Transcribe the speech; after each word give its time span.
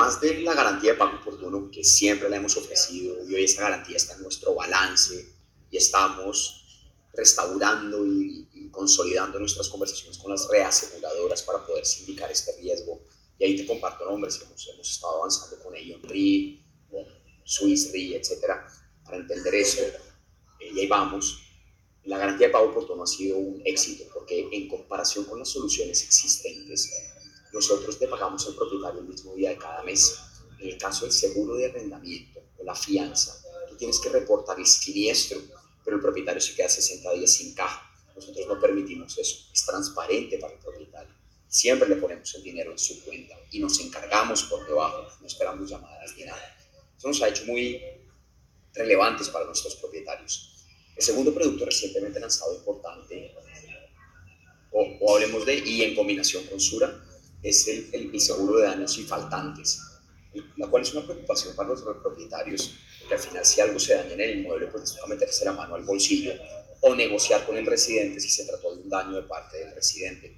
además 0.00 0.20
de 0.20 0.40
la 0.40 0.54
garantía 0.54 0.92
de 0.92 0.98
pago 0.98 1.18
oportuno 1.18 1.70
que 1.70 1.84
siempre 1.84 2.28
la 2.28 2.36
hemos 2.36 2.56
ofrecido 2.56 3.16
y 3.28 3.34
hoy 3.34 3.44
esa 3.44 3.62
garantía 3.62 3.96
está 3.96 4.14
en 4.14 4.22
nuestro 4.22 4.54
balance 4.54 5.34
y 5.70 5.76
estamos 5.76 6.88
restaurando 7.12 8.06
y, 8.06 8.46
consolidando 8.70 9.38
nuestras 9.40 9.68
conversaciones 9.68 10.16
con 10.18 10.30
las 10.30 10.48
reaseguradoras 10.48 11.42
para 11.42 11.66
poder 11.66 11.84
sindicar 11.84 12.30
este 12.30 12.56
riesgo. 12.60 13.02
Y 13.36 13.44
ahí 13.44 13.56
te 13.56 13.66
comparto 13.66 14.04
nombres, 14.04 14.40
hemos, 14.40 14.68
hemos 14.68 14.88
estado 14.88 15.18
avanzando 15.18 15.60
con 15.64 15.74
ellos, 15.74 16.00
RI, 16.02 16.64
con 16.88 17.04
Swiss 17.44 17.90
RI, 17.92 18.14
etcétera, 18.14 18.64
para 19.04 19.16
entender 19.16 19.52
eso. 19.56 19.82
Eh, 19.82 20.70
y 20.72 20.80
ahí 20.80 20.86
vamos. 20.86 21.42
La 22.04 22.16
garantía 22.16 22.46
de 22.46 22.52
pago 22.52 22.70
oportuno 22.70 23.02
ha 23.02 23.06
sido 23.08 23.38
un 23.38 23.60
éxito 23.64 24.04
porque 24.14 24.48
en 24.52 24.68
comparación 24.68 25.24
con 25.24 25.40
las 25.40 25.48
soluciones 25.48 26.04
existentes, 26.04 26.92
nosotros 27.52 27.98
te 27.98 28.06
pagamos 28.06 28.46
al 28.46 28.54
propietario 28.54 29.00
el 29.00 29.06
mismo 29.06 29.34
día 29.34 29.50
de 29.50 29.58
cada 29.58 29.82
mes. 29.82 30.20
En 30.58 30.68
el 30.68 30.78
caso 30.78 31.04
del 31.04 31.12
seguro 31.12 31.54
de 31.54 31.66
arrendamiento 31.66 32.40
o 32.58 32.64
la 32.64 32.74
fianza, 32.74 33.42
tú 33.68 33.76
tienes 33.76 33.98
que 33.98 34.10
reportar 34.10 34.58
el 34.58 34.66
siniestro, 34.66 35.40
pero 35.84 35.96
el 35.96 36.02
propietario 36.02 36.40
se 36.40 36.54
queda 36.54 36.68
60 36.68 37.12
días 37.14 37.32
sin 37.32 37.54
caja. 37.54 37.90
Nosotros 38.14 38.46
no 38.46 38.60
permitimos 38.60 39.16
eso. 39.16 39.48
Es 39.52 39.64
transparente 39.64 40.38
para 40.38 40.52
el 40.52 40.58
propietario. 40.58 41.14
Siempre 41.48 41.88
le 41.88 41.96
ponemos 41.96 42.32
el 42.34 42.42
dinero 42.42 42.72
en 42.72 42.78
su 42.78 43.02
cuenta 43.02 43.34
y 43.50 43.58
nos 43.58 43.80
encargamos 43.80 44.44
por 44.44 44.66
debajo. 44.66 45.08
No 45.20 45.26
esperamos 45.26 45.68
llamadas 45.68 46.14
ni 46.16 46.24
nada. 46.24 46.56
Eso 46.96 47.08
nos 47.08 47.22
ha 47.22 47.28
hecho 47.28 47.44
muy 47.46 47.80
relevantes 48.74 49.28
para 49.30 49.46
nuestros 49.46 49.74
propietarios. 49.76 50.66
El 50.94 51.02
segundo 51.02 51.32
producto 51.32 51.64
recientemente 51.64 52.20
lanzado 52.20 52.54
importante, 52.54 53.34
o, 54.70 54.86
o 55.00 55.14
hablemos 55.14 55.46
de, 55.46 55.56
y 55.58 55.82
en 55.82 55.96
combinación 55.96 56.44
con 56.44 56.60
Sura, 56.60 57.02
es 57.42 57.68
el, 57.68 57.88
el, 57.92 58.20
seguro 58.20 58.58
de 58.58 58.66
daños 58.66 58.96
y 58.98 59.02
faltantes, 59.02 59.80
la 60.56 60.68
cual 60.68 60.82
es 60.82 60.92
una 60.94 61.04
preocupación 61.04 61.54
para 61.56 61.70
los 61.70 61.82
propietarios, 61.82 62.74
porque 63.00 63.14
al 63.14 63.20
final 63.20 63.44
si 63.44 63.60
algo 63.60 63.78
se 63.78 63.94
daña 63.94 64.12
en 64.12 64.20
el 64.20 64.38
inmueble, 64.40 64.66
pues 64.68 64.96
a 65.02 65.06
meterse 65.06 65.44
la 65.44 65.52
mano 65.52 65.74
al 65.74 65.84
bolsillo 65.84 66.32
o 66.80 66.94
negociar 66.94 67.44
con 67.46 67.56
el 67.56 67.66
residente 67.66 68.20
si 68.20 68.30
se 68.30 68.44
trató 68.44 68.74
de 68.74 68.82
un 68.82 68.88
daño 68.88 69.16
de 69.16 69.22
parte 69.22 69.58
del 69.58 69.74
residente. 69.74 70.36